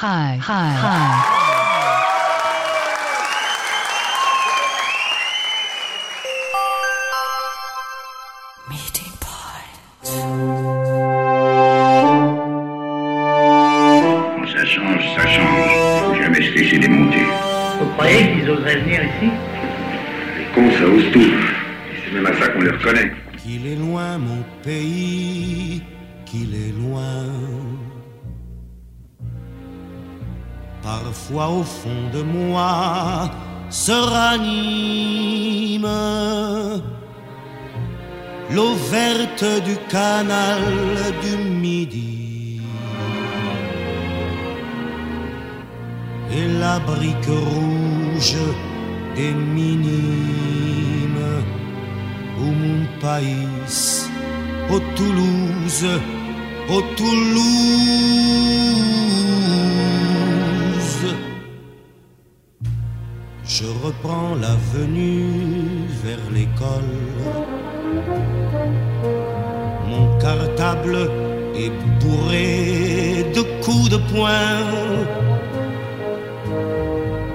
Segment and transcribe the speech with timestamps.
[0.00, 1.39] Hi, hi, hi.
[31.78, 33.30] Fond de moi
[33.70, 35.92] se ranime
[38.54, 40.62] l'eau verte du canal
[41.24, 42.60] du Midi
[46.36, 48.36] et la brique rouge
[49.16, 50.10] des minimes
[52.38, 54.06] au mon pays,
[54.70, 55.88] au Toulouse,
[56.68, 58.30] au Toulouse.
[63.60, 66.96] Je reprends l'avenue vers l'école.
[69.86, 70.96] Mon cartable
[71.54, 74.56] est bourré de coups de poing.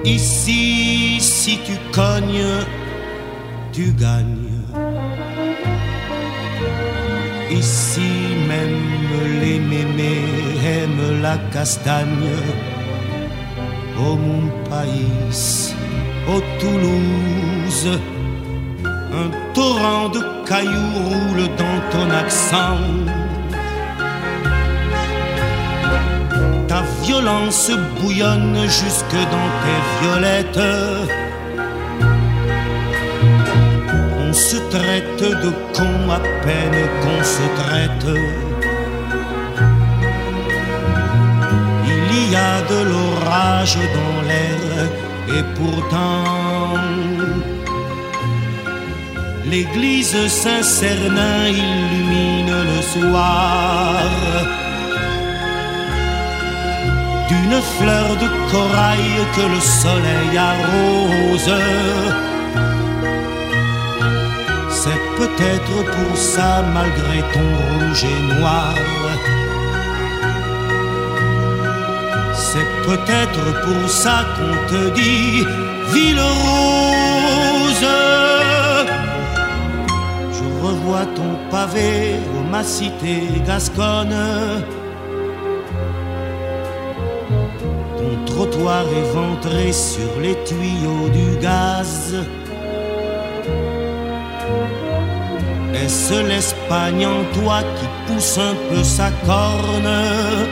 [0.04, 2.64] Ici, si tu cognes,
[3.72, 4.64] tu gagnes.
[7.52, 8.10] Ici
[8.48, 8.82] même
[9.42, 10.24] les mémés
[10.66, 12.34] aiment la castagne.
[13.96, 15.65] Au mon pays,
[16.28, 18.00] au Toulouse,
[18.84, 22.78] un torrent de cailloux roule dans ton accent.
[26.68, 30.68] Ta violence bouillonne jusque dans tes violettes.
[34.20, 38.18] On se traite de con à peine qu'on se traite.
[41.86, 44.90] Il y a de l'orage dans l'air
[45.28, 46.74] et pourtant
[49.50, 54.02] l'église Saint-Cernin illumine le soir
[57.28, 61.54] d'une fleur de corail que le soleil arrose.
[64.70, 68.74] C'est peut-être pour ça, malgré ton rouge et noir.
[72.86, 75.44] Peut-être pour ça qu'on te dit
[75.92, 77.86] ville rose.
[80.36, 83.14] Je revois ton pavé au ma cité
[83.46, 84.16] gasconne.
[87.98, 92.14] Ton trottoir éventré sur les tuyaux du gaz.
[95.74, 100.45] Est-ce l'Espagne en toi qui pousse un peu sa corne?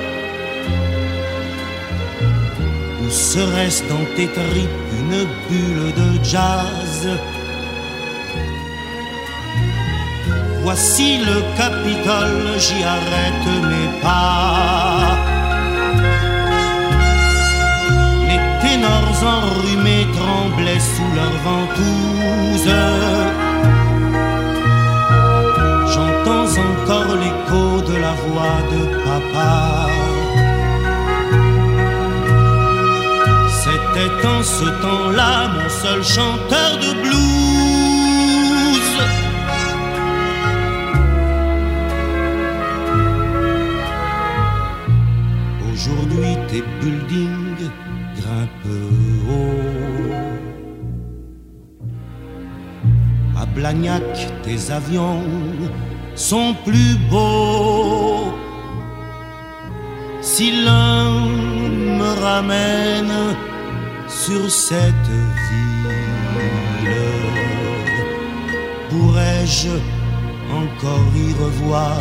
[3.34, 5.18] Serait-ce dans tes tripes une
[5.48, 7.00] bulle de jazz
[10.62, 15.16] Voici le Capitole, j'y arrête mes pas.
[18.28, 22.72] Les ténors enrhumés tremblaient sous leur ventouse.
[25.92, 30.03] J'entends encore l'écho de la voix de papa.
[34.24, 37.20] C'était en ce temps-là mon seul chanteur de blues.
[45.70, 47.68] Aujourd'hui tes buildings
[48.16, 48.80] grimpent
[49.28, 50.12] haut.
[53.38, 54.02] À Blagnac,
[54.42, 55.22] tes avions
[56.14, 58.32] sont plus beaux.
[60.22, 61.10] Si l'un
[61.98, 63.36] me ramène
[64.26, 65.10] sur cette
[65.48, 66.88] ville,
[68.90, 69.74] pourrais-je
[70.62, 72.00] encore y revoir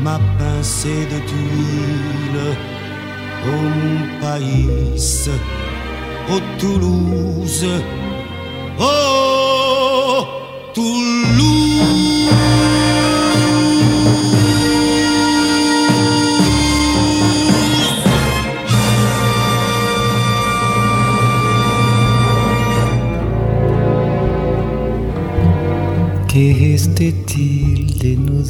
[0.00, 2.46] ma pincée de tuiles?
[3.54, 3.64] Au
[4.22, 4.68] pays,
[6.32, 7.66] au Toulouse,
[8.78, 10.24] oh
[10.72, 11.01] Toulouse.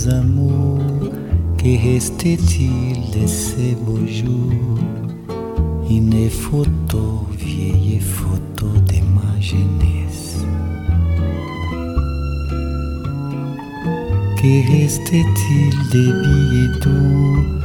[0.06, 1.12] Nos amours
[1.58, 4.78] Que restait-il de ces beaux jours?
[5.90, 10.44] Une photo, vieille photo de ma jeunesse.
[14.36, 17.62] Que restait-il des billets doux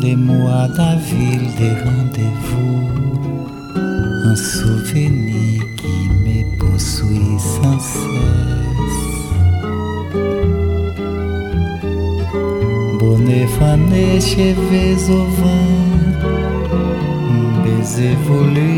[0.00, 2.80] des mois d'avril, des rendez-vous,
[4.24, 5.47] un souvenir
[13.88, 15.88] neste Evesovan,
[17.30, 18.77] um bezerro livre.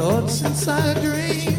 [0.00, 1.52] thoughts inside a dream.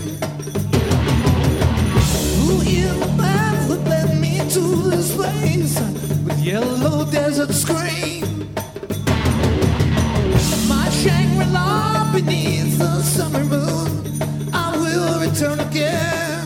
[2.42, 5.80] Who in the path that led me to this place
[6.26, 8.50] with yellow desert screen?
[10.68, 16.41] My Shangri-La beneath the summer moon, I will return again.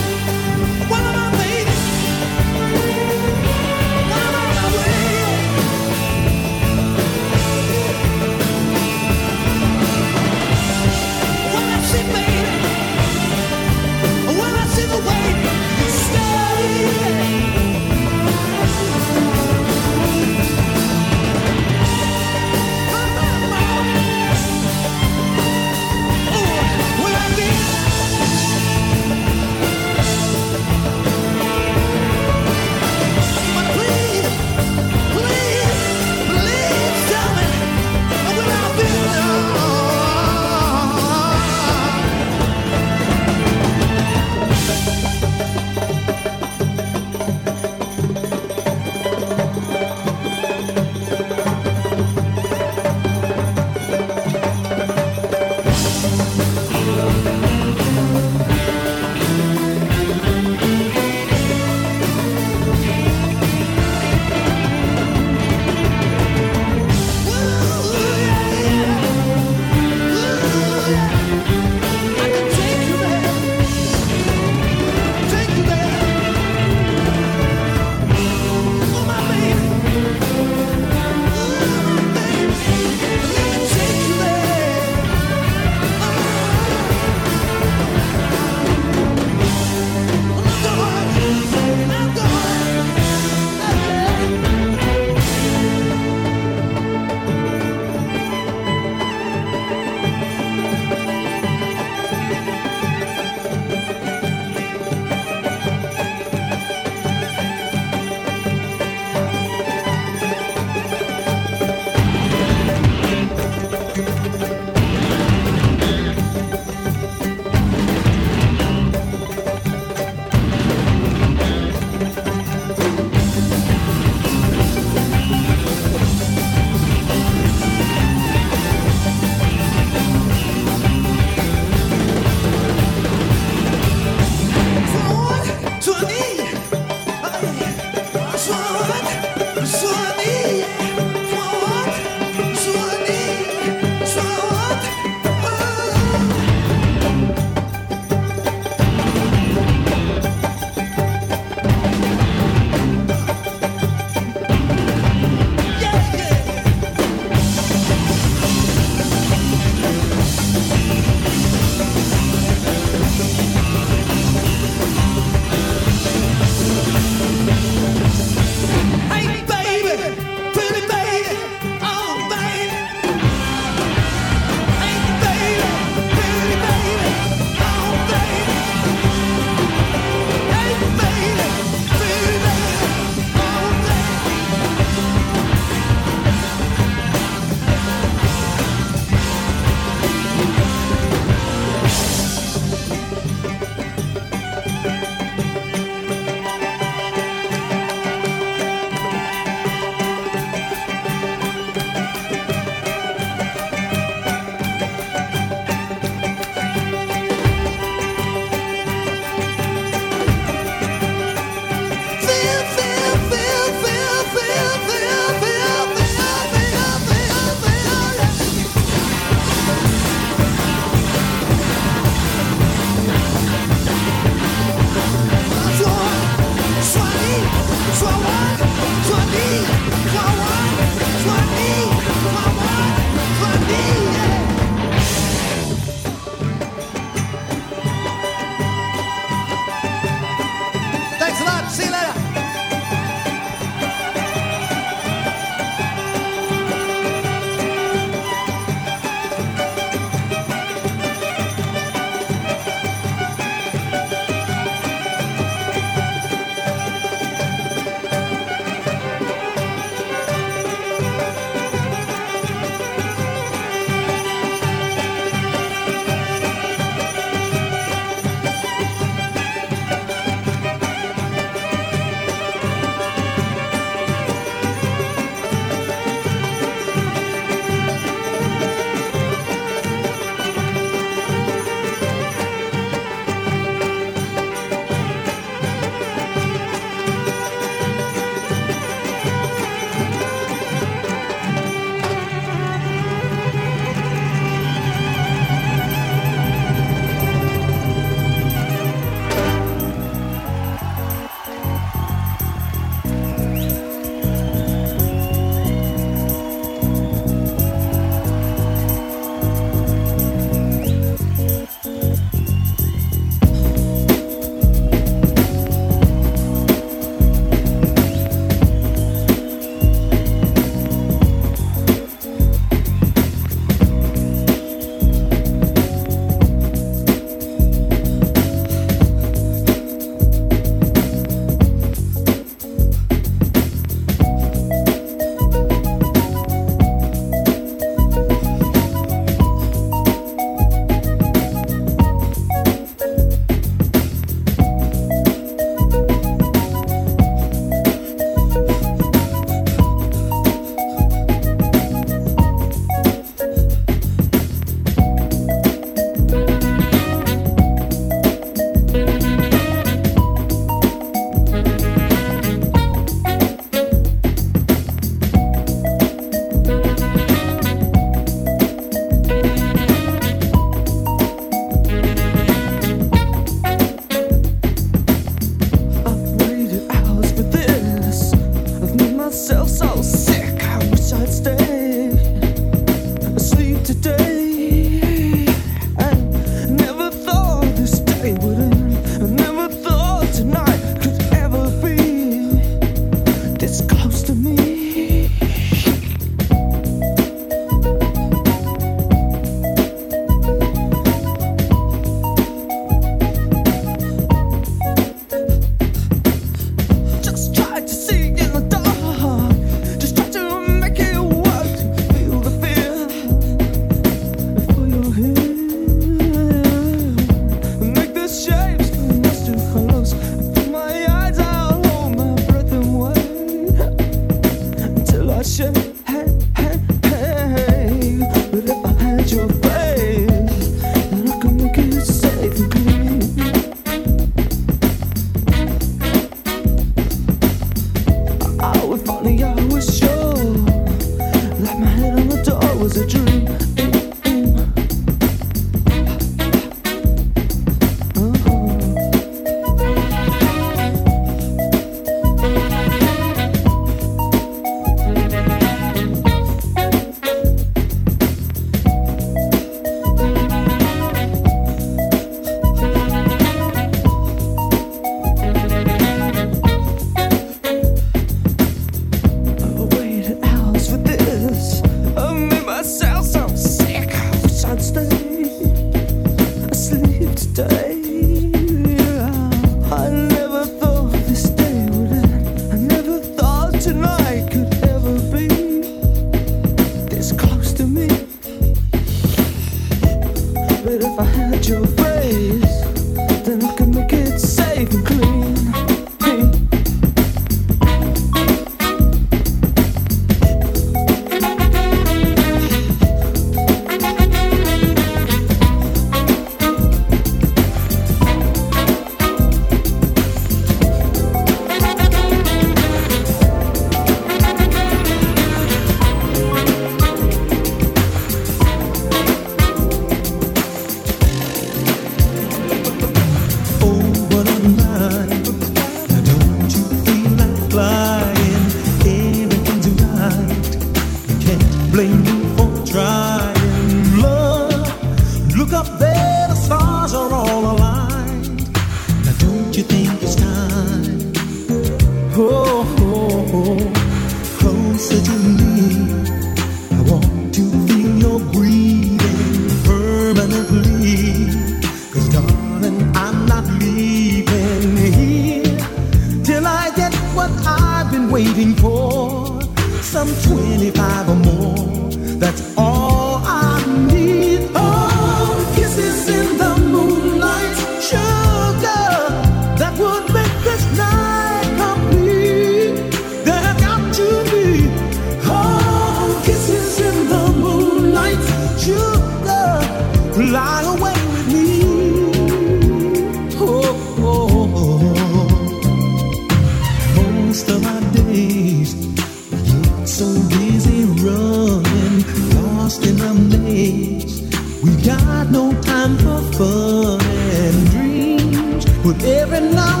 [599.03, 600.00] But every night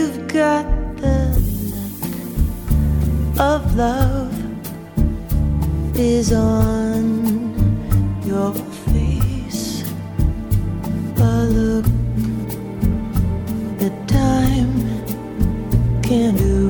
[0.00, 0.64] you've got
[0.96, 1.18] the
[1.74, 4.32] look of love
[5.94, 7.02] is on
[8.24, 8.54] your
[8.88, 9.82] face.
[11.18, 11.84] A look
[13.80, 14.72] that time
[16.02, 16.69] can do.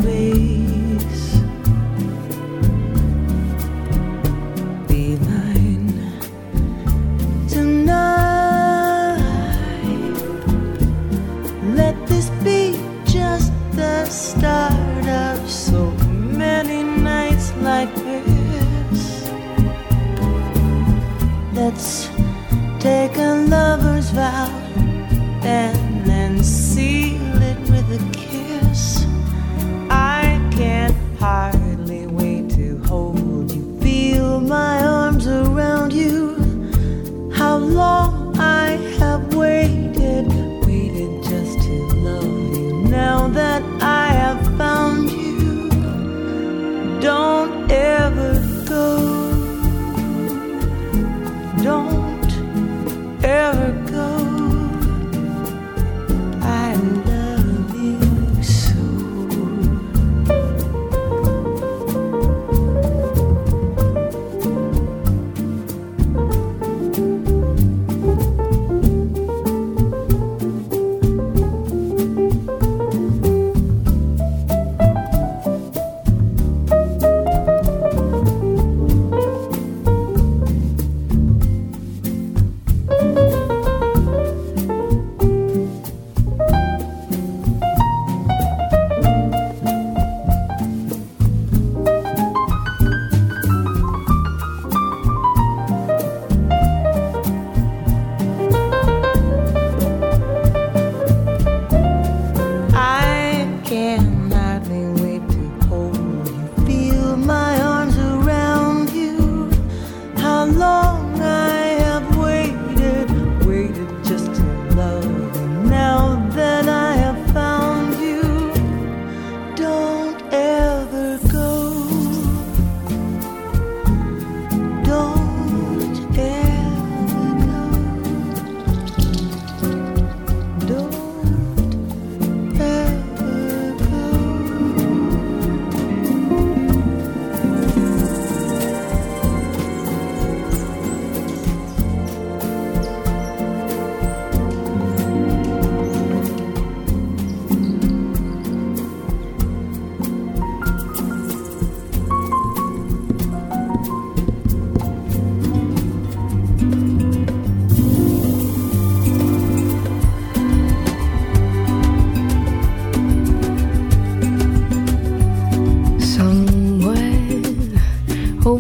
[23.51, 23.80] love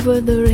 [0.00, 0.49] over the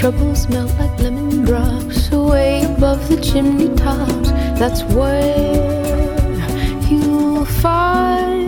[0.00, 4.30] Trouble smells like lemon drops away above the chimney tops.
[4.58, 6.00] That's where
[6.88, 8.40] you'll find.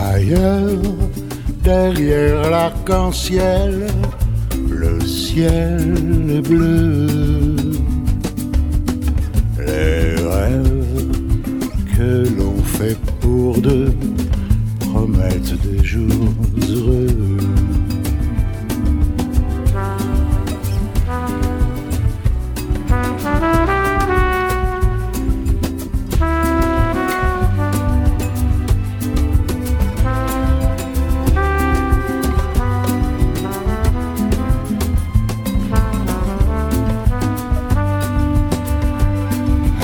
[0.00, 0.82] Ailleurs,
[1.62, 3.86] derrière l'arc-en-ciel,
[4.68, 7.46] le ciel est bleu.
[9.64, 11.06] Les rêves
[11.96, 12.45] que l'on
[13.56, 13.94] lourdes
[14.80, 16.08] promettent des jours
[16.68, 17.06] heureux.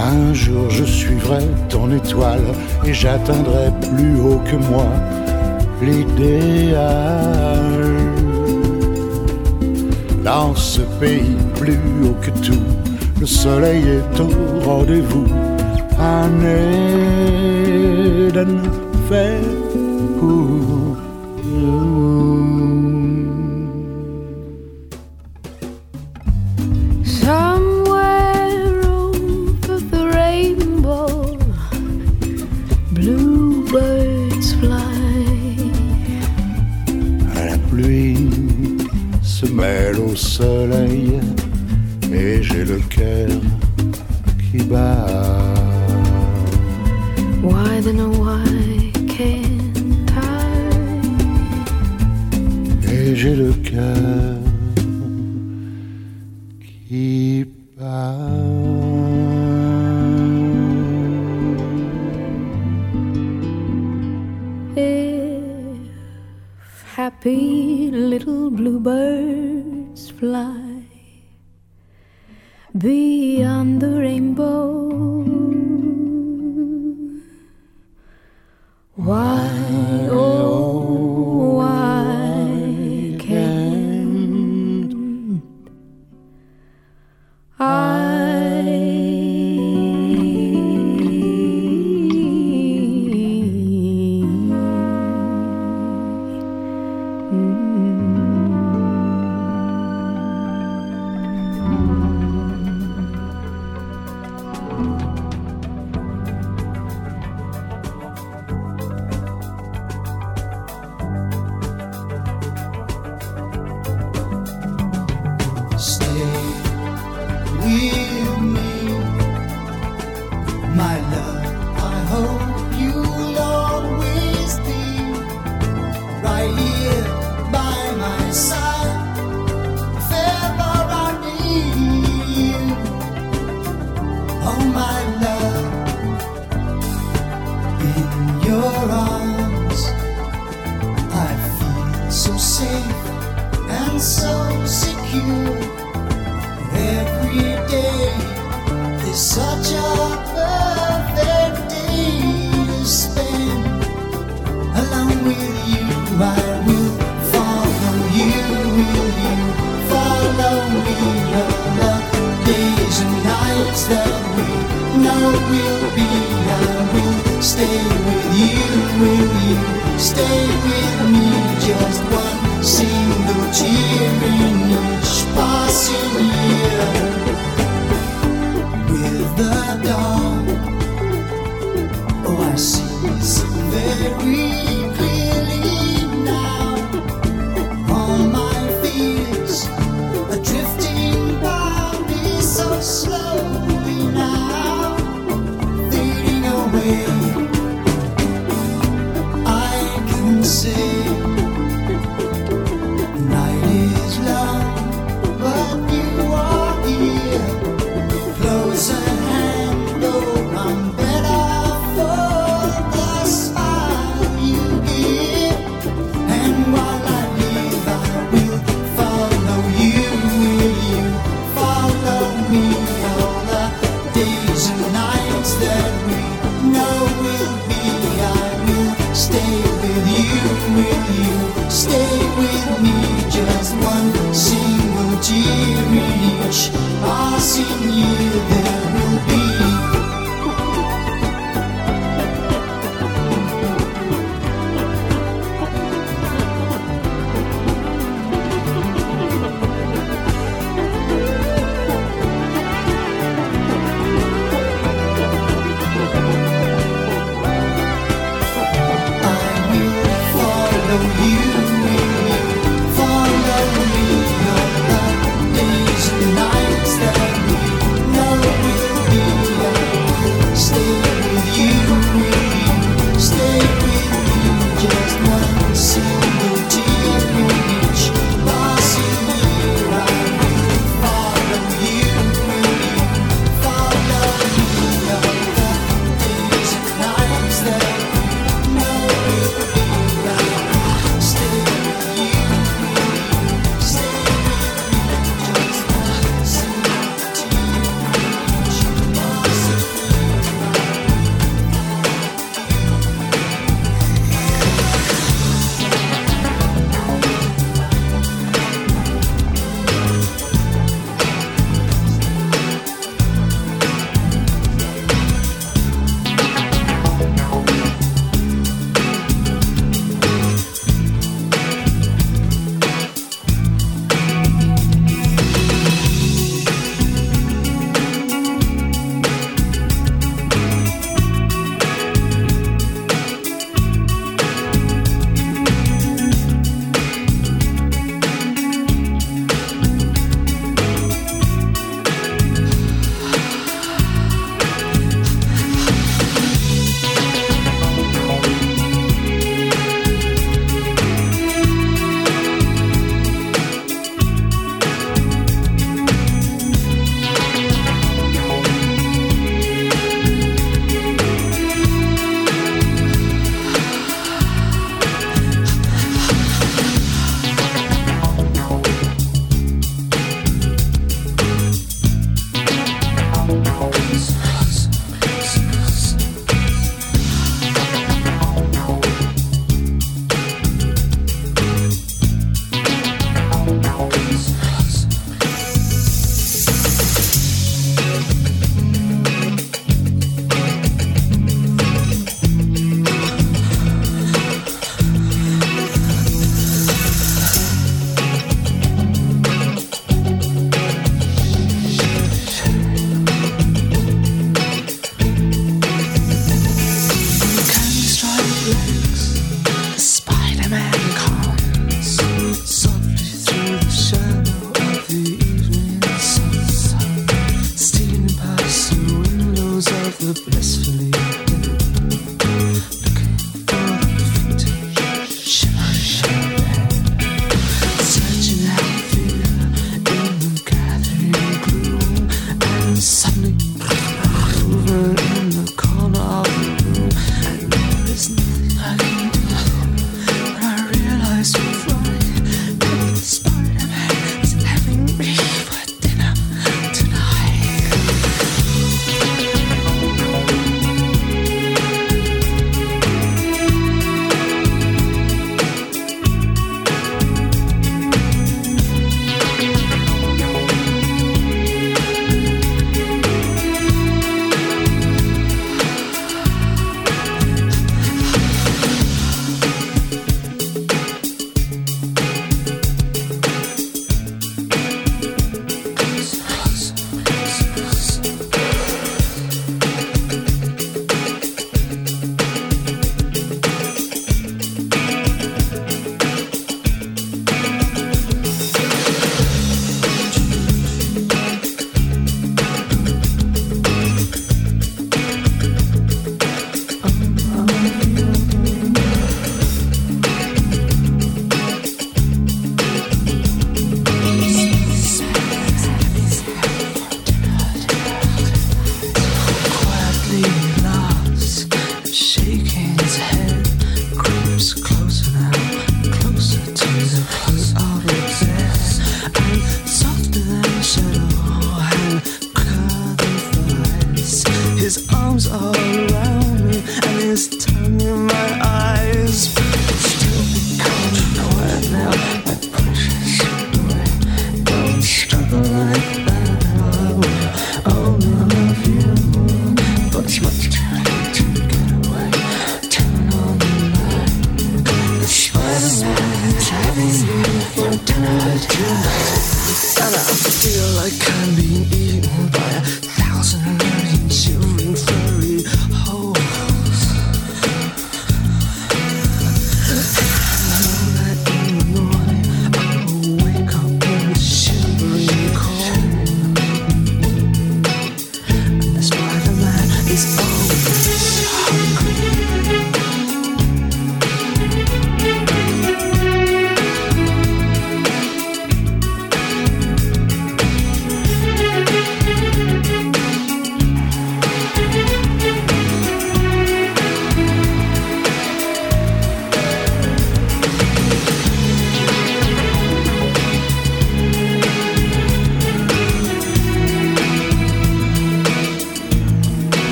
[0.00, 2.40] Un jour je suivrai ton étoile
[2.84, 3.47] et j'atteindrai
[4.44, 4.86] que moi
[5.82, 6.78] l'idéal.
[10.24, 12.66] Dans ce pays plus haut que tout,
[13.20, 14.28] le soleil est au
[14.64, 15.26] rendez-vous.
[15.98, 16.30] Un
[18.28, 18.60] Eden
[19.08, 19.40] fait
[20.20, 20.87] pour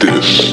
[0.00, 0.49] this.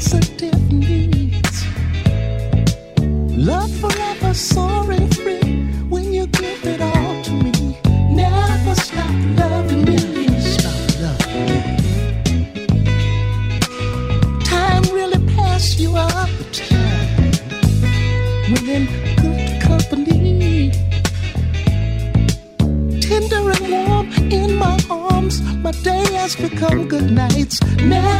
[0.00, 1.64] sensitive needs.
[3.36, 7.76] Love forever, sorry, free, when you give it all to me.
[8.10, 10.28] Never stop loving me.
[10.40, 11.76] Stop loving.
[14.44, 17.32] Time really passed you up a time.
[18.52, 18.86] When
[19.16, 20.72] good company.
[23.00, 27.60] Tender and warm in my arms, my day has become good nights.
[27.82, 28.17] Never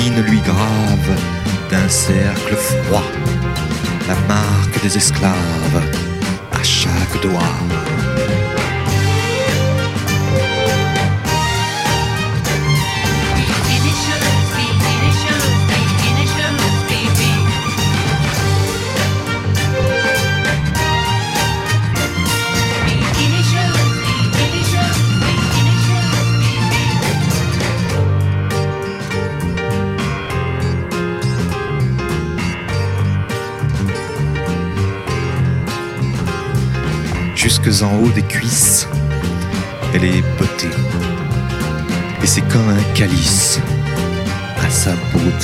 [0.00, 1.20] lui grave
[1.70, 3.04] d'un cercle froid
[4.08, 5.81] la marque des esclaves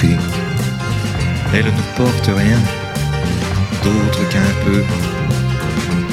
[0.04, 2.58] Elle ne porte rien
[3.82, 4.84] d'autre qu'un peu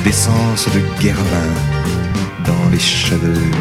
[0.04, 1.54] d'essence de guervin
[2.46, 3.52] dans les cheveux.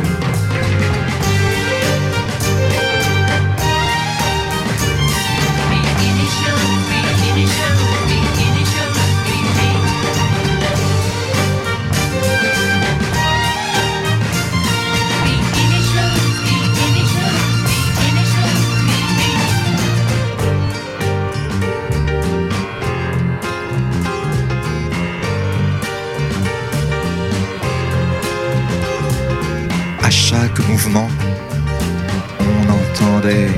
[30.87, 33.49] On entendait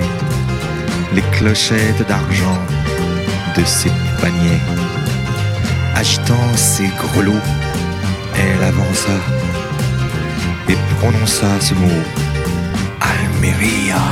[1.13, 2.59] les clochettes d'argent
[3.57, 3.91] de ses
[4.21, 4.61] paniers.
[5.95, 7.47] Agitant ses grelots,
[8.35, 9.19] elle avança
[10.69, 12.03] et prononça ce mot
[13.01, 14.03] Almeria.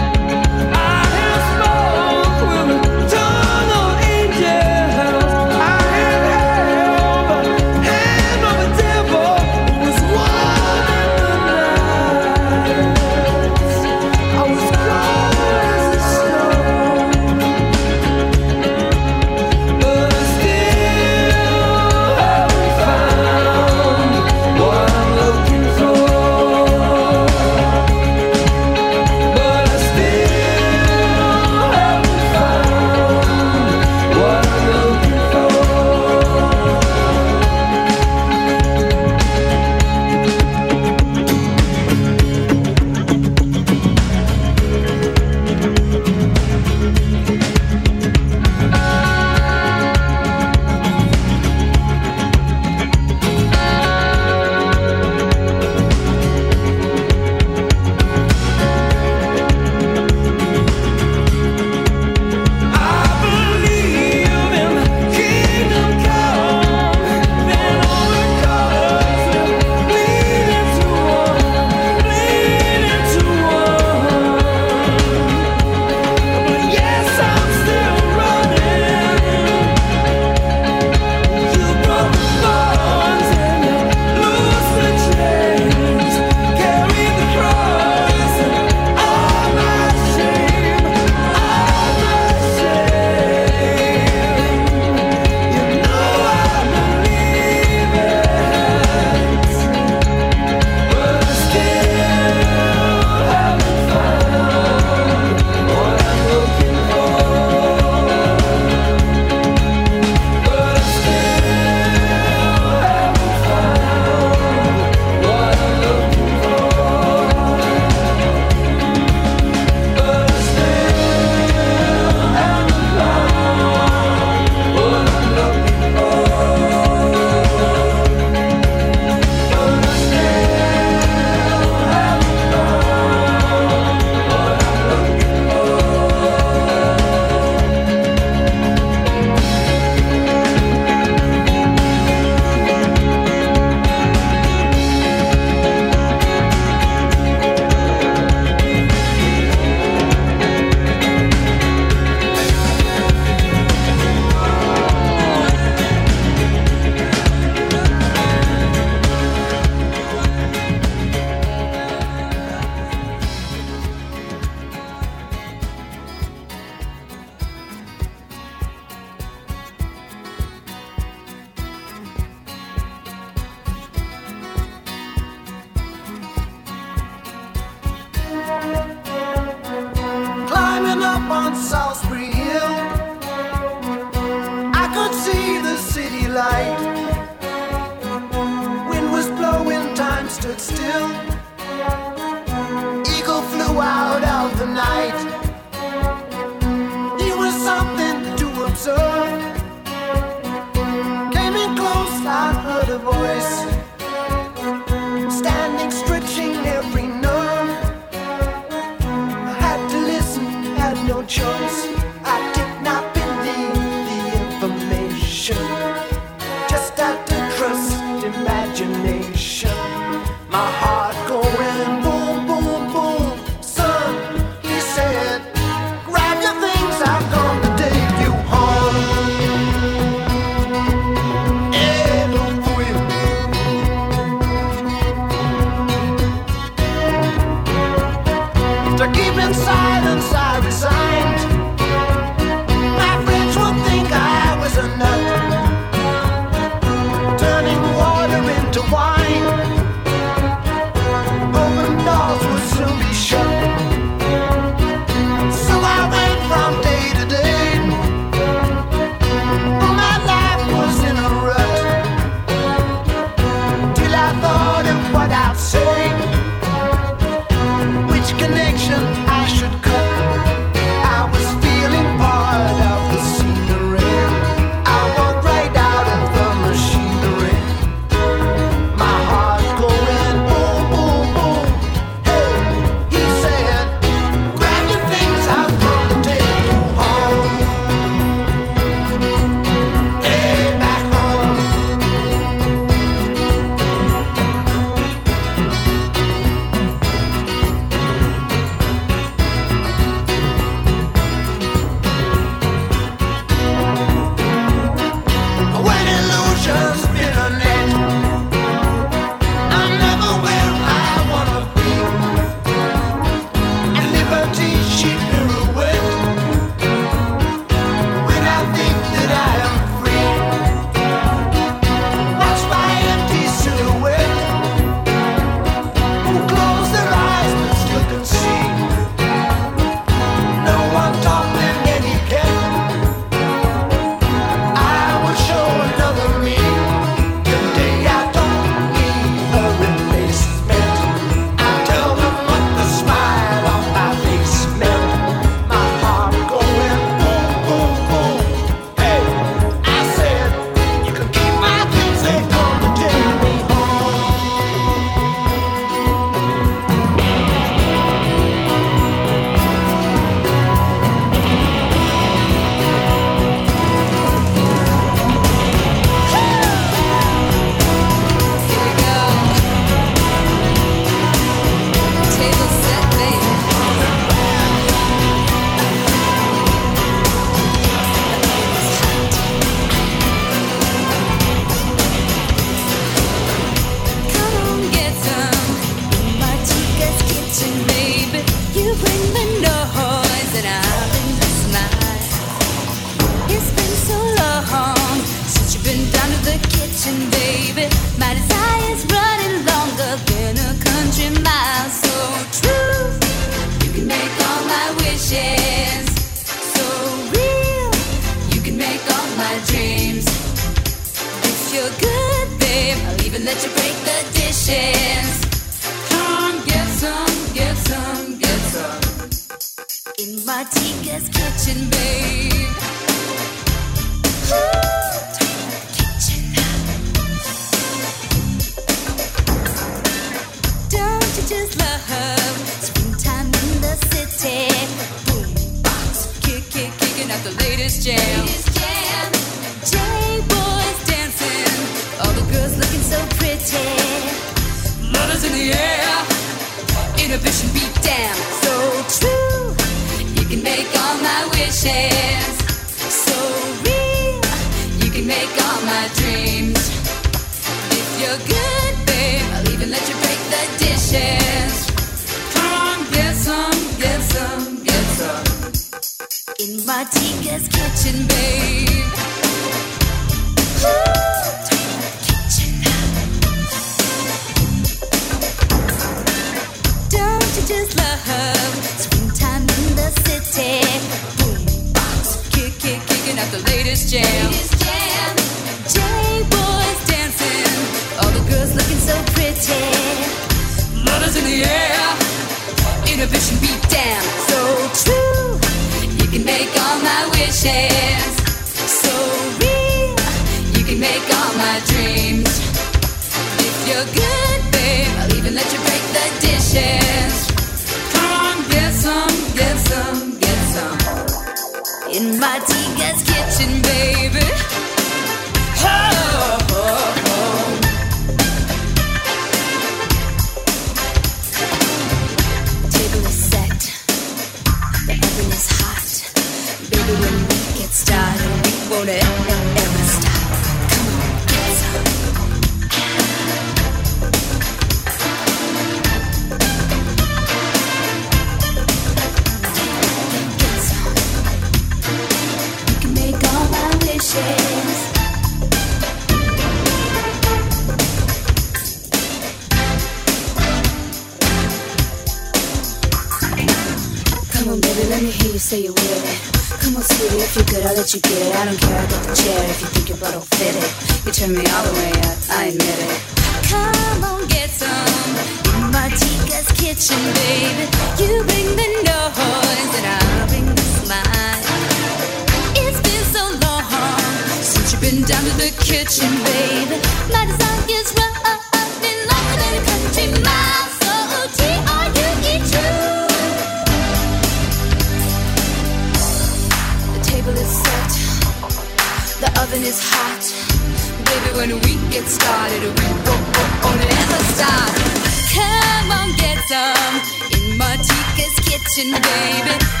[598.91, 600.00] watching, baby.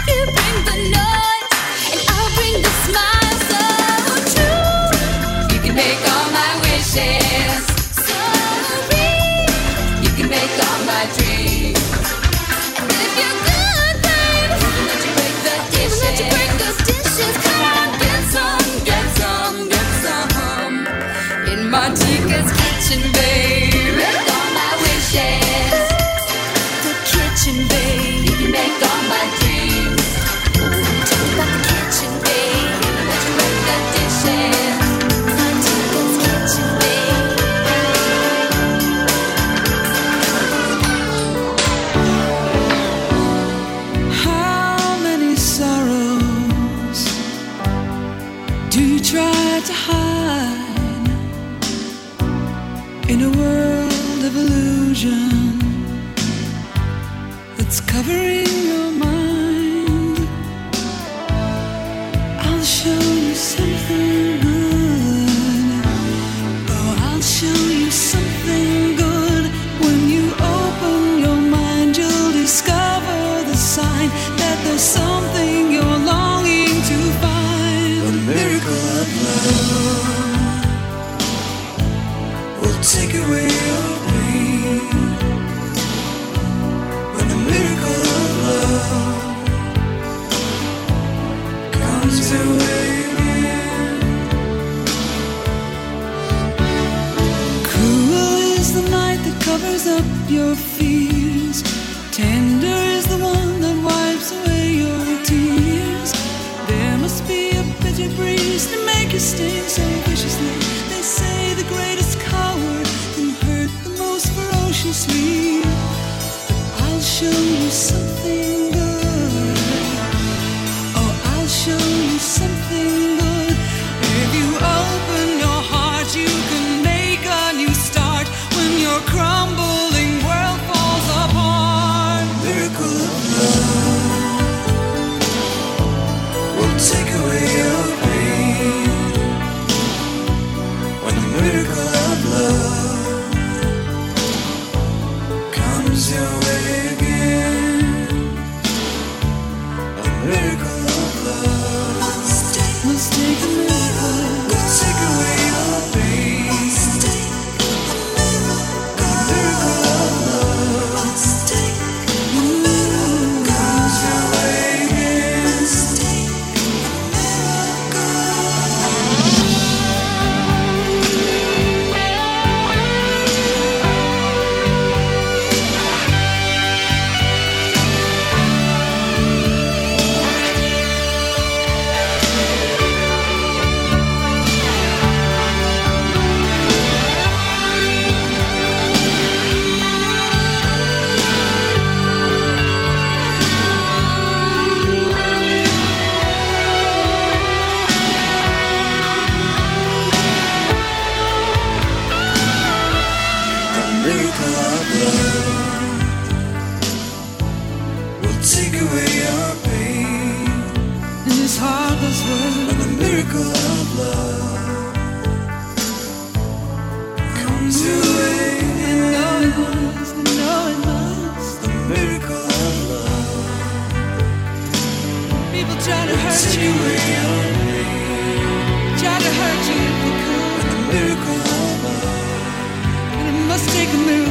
[233.51, 234.30] Must take a miracle.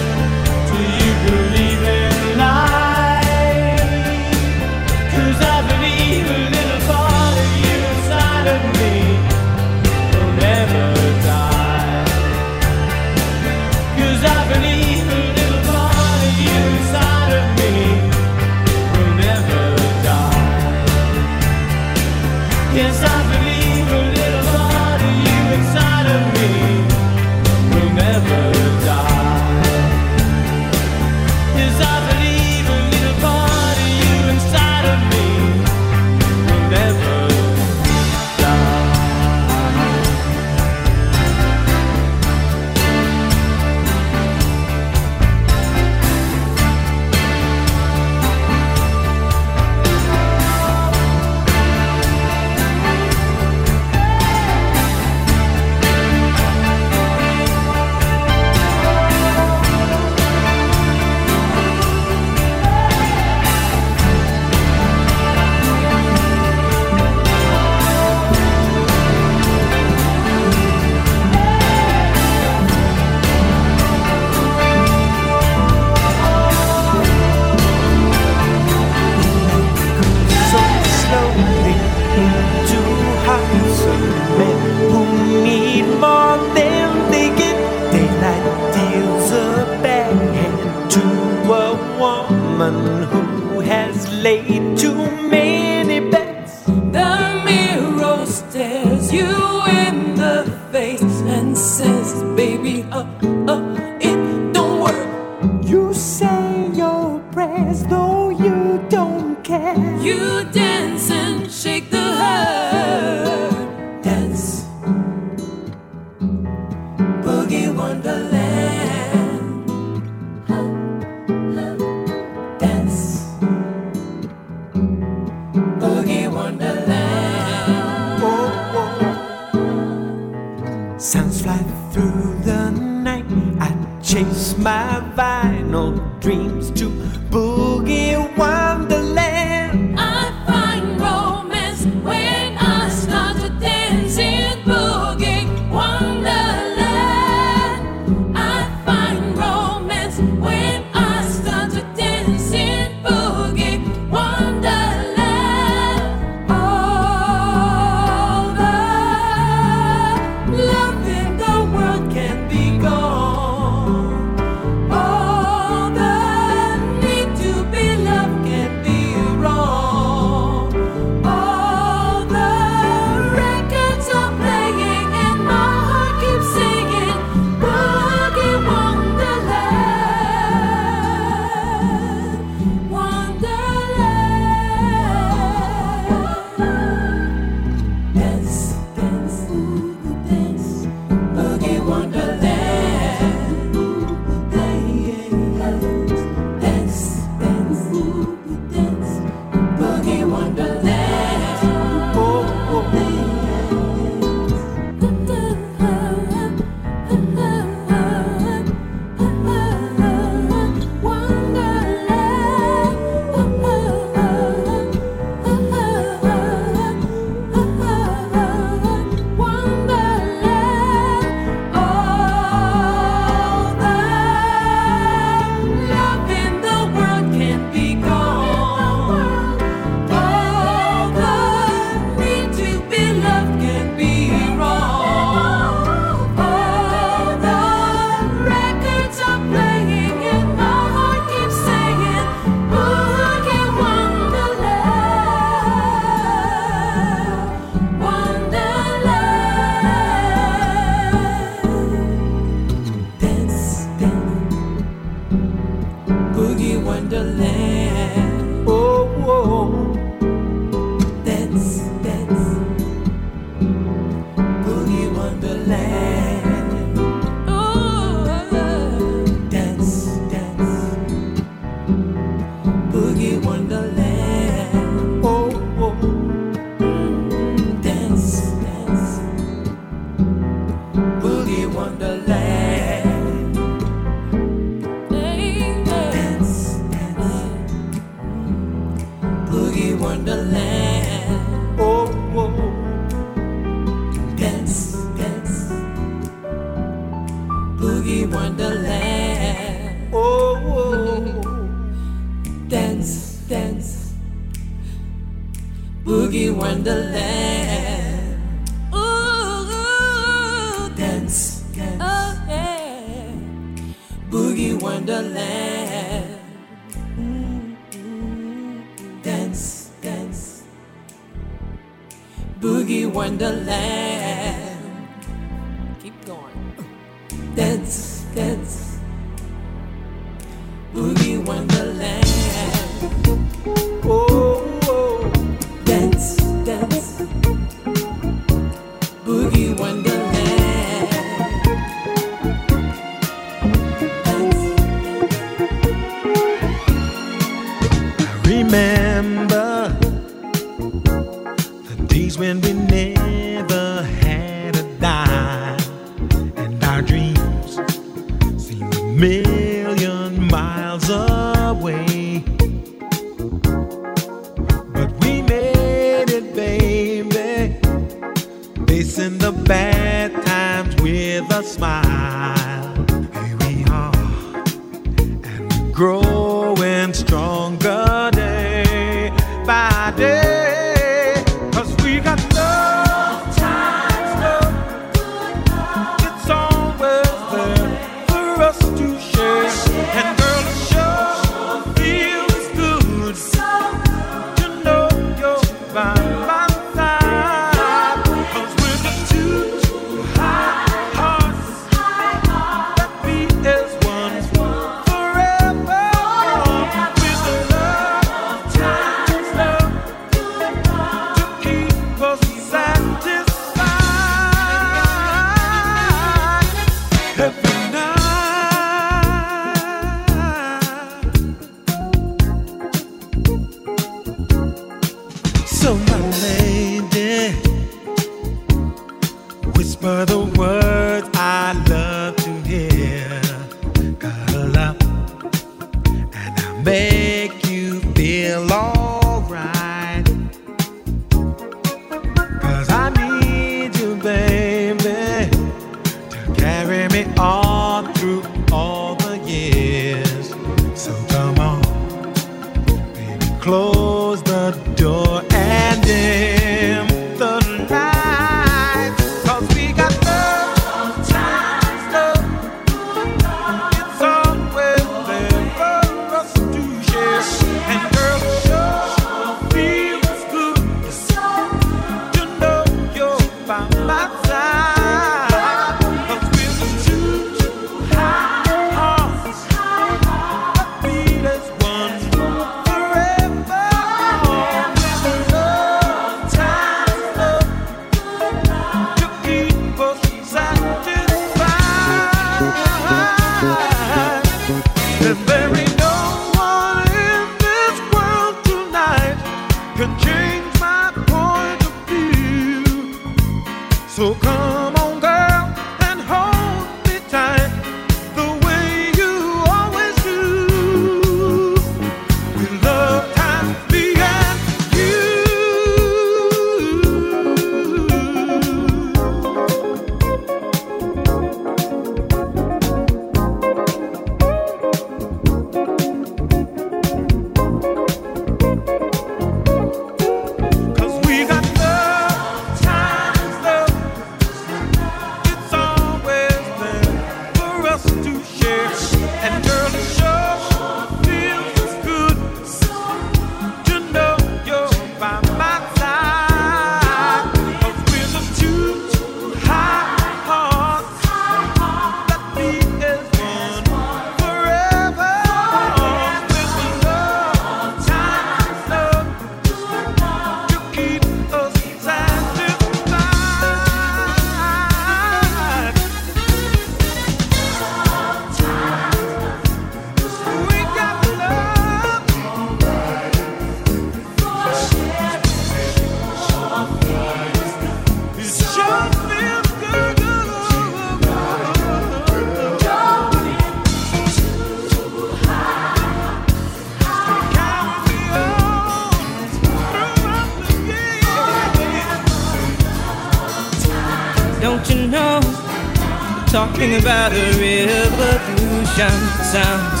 [597.02, 599.14] About a revolution
[599.52, 600.00] sounds.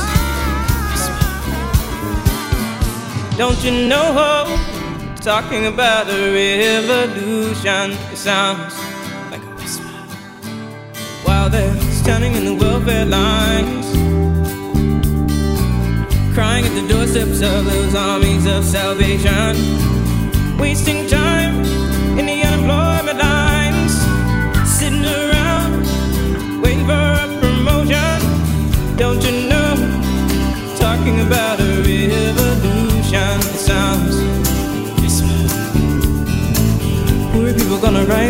[3.36, 4.12] Don't you know?
[4.12, 4.44] How
[5.16, 8.74] talking about a revolution it sounds
[9.32, 9.84] like a whisper.
[11.24, 13.86] While they're standing in the welfare lines,
[16.34, 19.56] crying at the doorsteps of those armies of salvation,
[20.56, 21.21] wasting time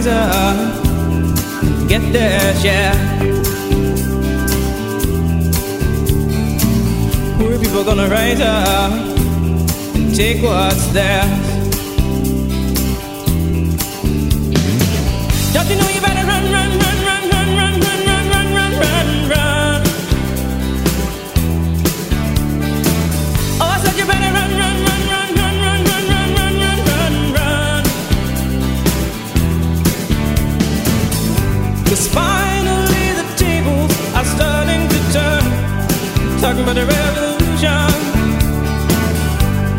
[0.01, 2.95] and get their share.
[7.39, 8.93] Poor people gonna rise up
[9.95, 11.42] and take what's theirs.
[36.43, 37.93] Talking about a revolution.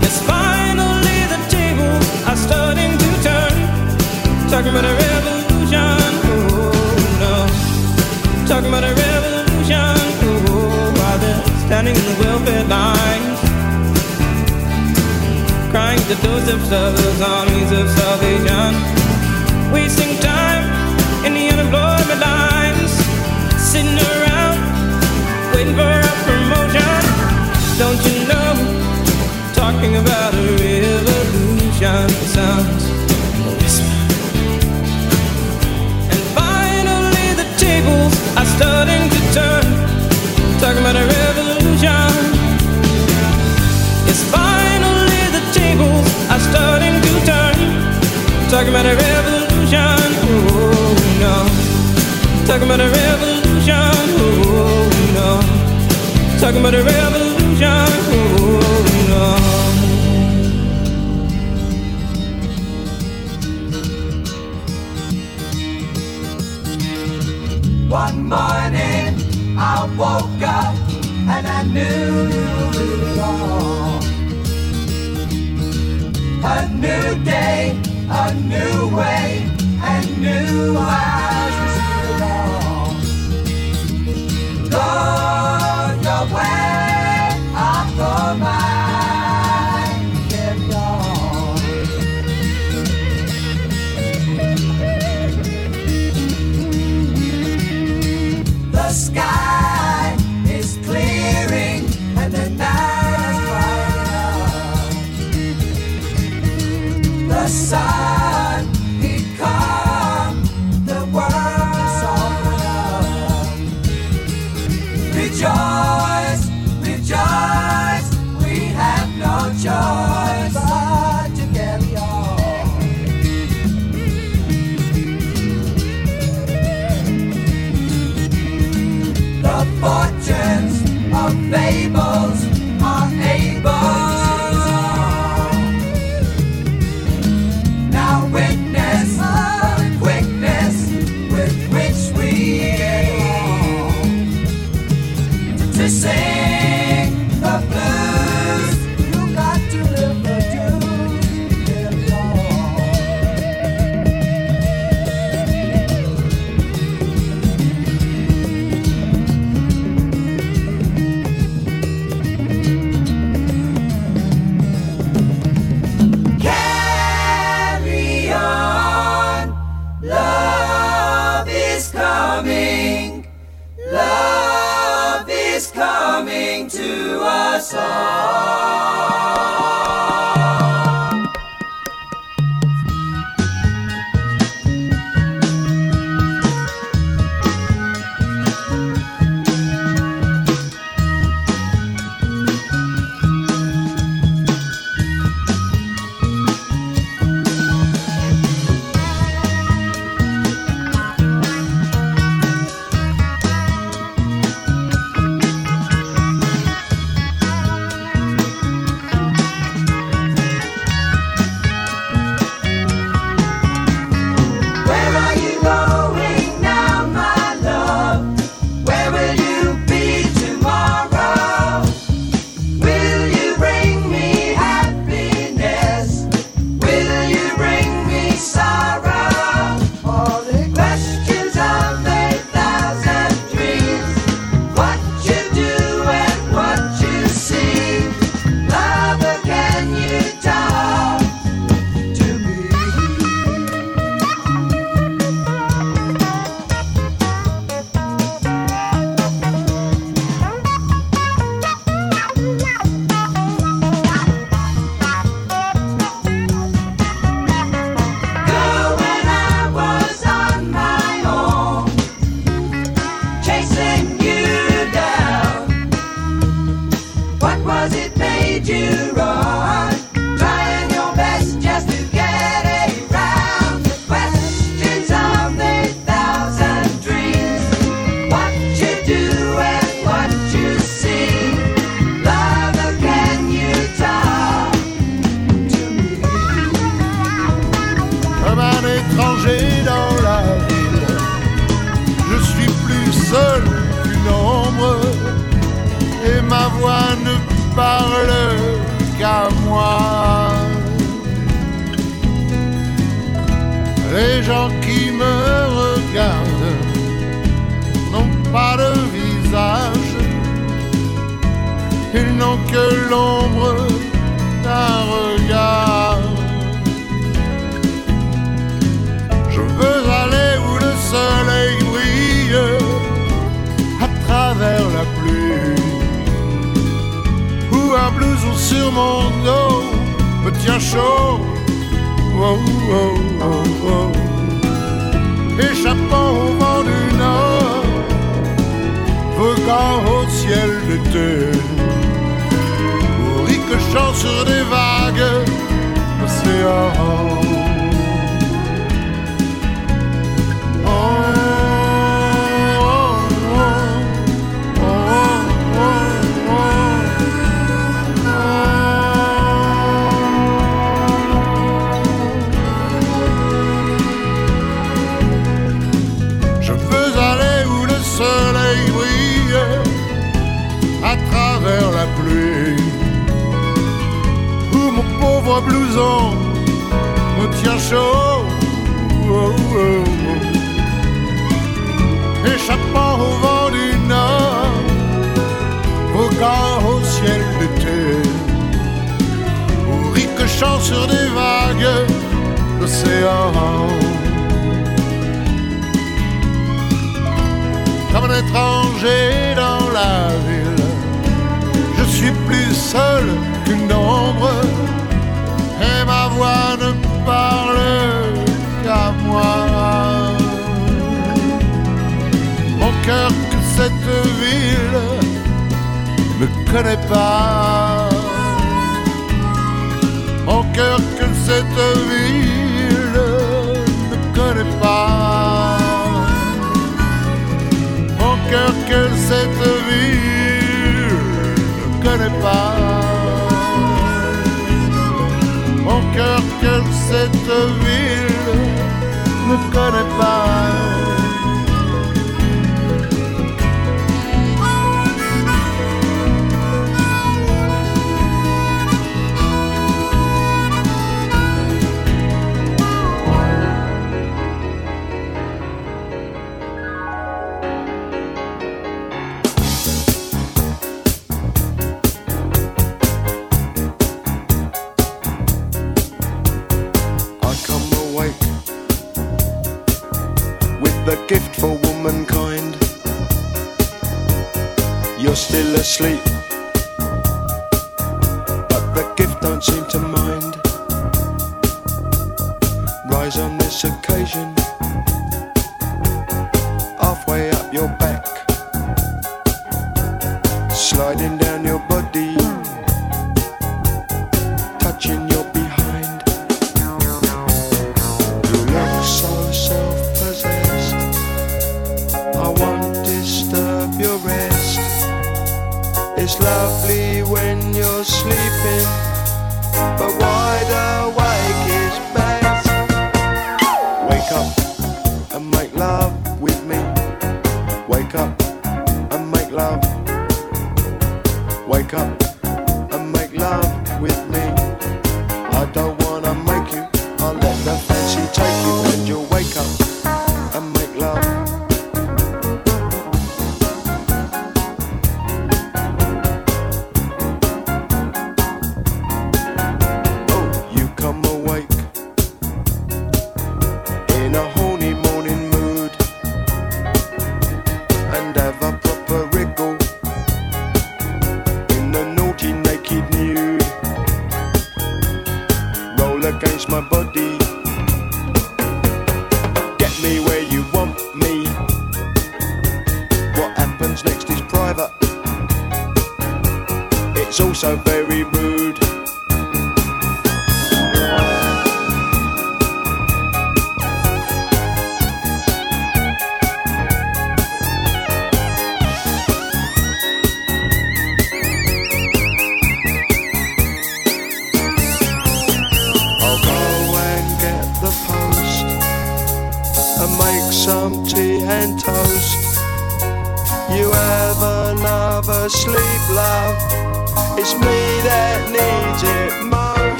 [0.00, 3.54] Yes, finally the tables are starting to turn.
[4.48, 5.98] Talking about a revolution.
[6.30, 7.34] Oh no.
[8.46, 9.98] Talking about a revolution.
[10.22, 13.40] Oh, while they're standing in the welfare lines.
[15.72, 18.70] Crying the doorsteps of those armies of salvation.
[19.72, 20.64] Wasting time
[21.26, 22.92] in the unemployment lines.
[23.58, 23.98] Sitting
[25.76, 27.02] for a promotion.
[27.78, 28.50] Don't you know?
[29.52, 32.84] Talking about a revolution sounds.
[36.12, 39.64] And finally the tables are starting to turn.
[40.62, 42.10] Talking about a revolution.
[44.06, 47.56] Yes, finally the tables are starting to turn.
[48.50, 50.06] Talking about a revolution.
[50.30, 50.94] Oh
[51.24, 51.36] no.
[52.46, 53.94] Talking about a revolution.
[54.22, 54.88] Oh
[55.18, 55.53] no
[56.44, 57.88] talking about a revolution.
[58.12, 58.60] Oh,
[59.08, 59.24] no.
[67.88, 69.10] One morning
[69.58, 70.74] I woke up
[71.34, 74.04] and I knew it was all.
[76.44, 77.60] A new day,
[78.10, 79.23] a new way.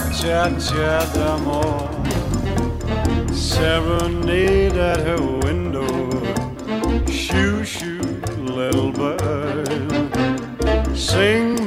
[0.00, 1.90] cha-cha d'amour
[3.32, 5.86] Serenade at her window.
[7.10, 8.00] Shoo-shoo,
[8.38, 9.68] little bird.
[10.96, 11.57] Sing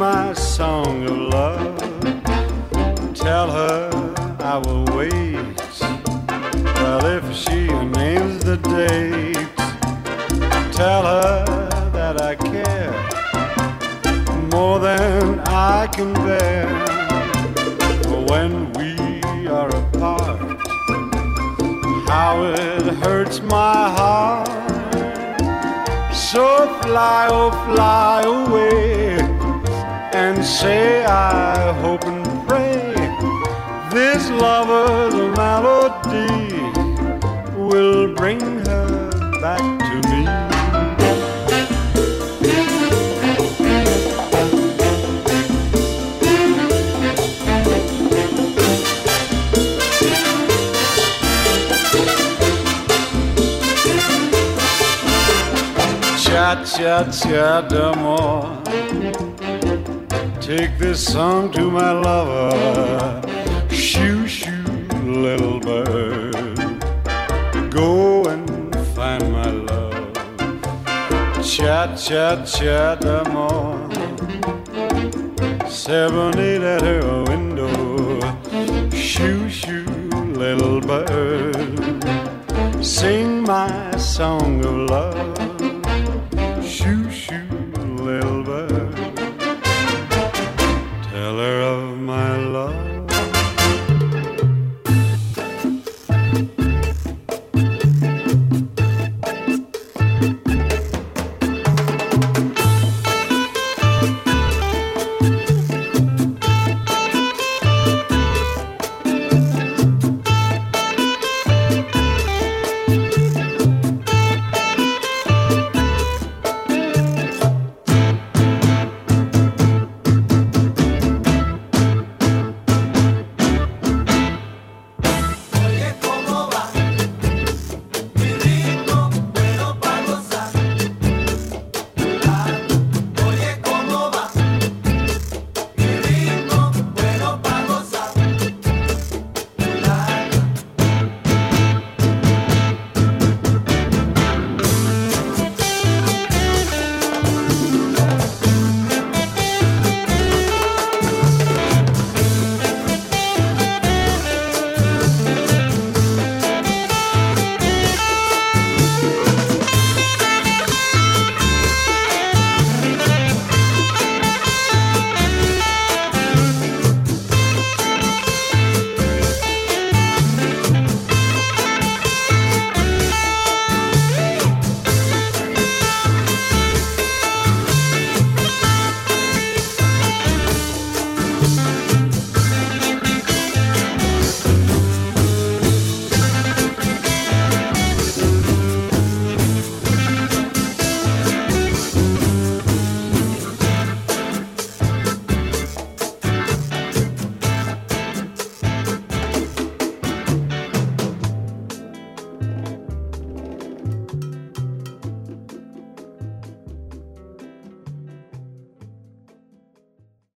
[23.31, 24.47] hurts my heart.
[26.13, 29.19] So fly, oh, fly away
[30.13, 32.93] and say I hope and pray
[33.91, 36.27] this lover's melody
[37.55, 39.09] will bring her
[39.41, 39.80] back
[56.65, 56.67] to.
[56.67, 58.61] Cha cha cha d'amour.
[60.41, 63.21] Take this song to my lover.
[63.69, 64.63] Shoo shoo,
[65.03, 66.35] little bird.
[67.69, 70.13] Go and find my love.
[71.43, 73.89] Cha cha cha d'amour.
[75.69, 78.19] Serenade at her window.
[78.91, 79.85] Shoo shoo,
[80.33, 82.03] little bird.
[82.83, 85.10] Sing my song of love.